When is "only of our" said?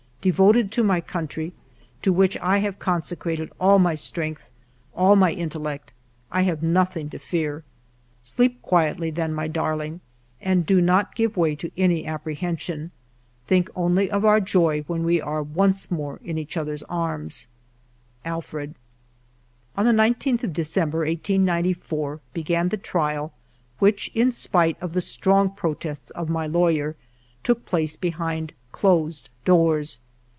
13.75-14.39